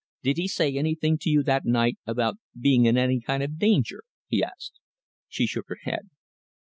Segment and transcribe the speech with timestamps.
[0.23, 4.01] "Did he say anything to you that night about being in any kind of danger?"
[4.25, 4.79] he asked.
[5.29, 6.09] She shook her head.